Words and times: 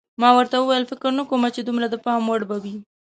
ما 0.21 0.29
ورته 0.37 0.55
وویل: 0.59 0.89
فکر 0.91 1.09
نه 1.19 1.23
کوم 1.29 1.41
چې 1.55 1.61
دومره 1.63 1.87
د 1.89 1.95
پام 2.05 2.21
وړ 2.25 2.41
به 2.49 2.55
وي. 2.63 2.75